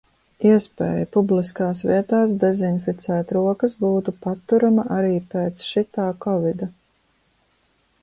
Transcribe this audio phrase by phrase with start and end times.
[0.51, 6.75] Iespēja publiskās vietās dezinficēt rokas būtu paturama arī pēc šitā kovida.